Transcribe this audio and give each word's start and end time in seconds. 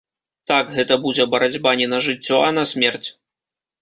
Так, 0.51 0.71
гэта 0.77 0.95
будзе 1.03 1.27
барацьба 1.35 1.75
не 1.81 1.87
на 1.93 2.01
жыццё 2.07 2.43
а 2.47 2.51
на 2.59 2.63
смерць. 2.71 3.09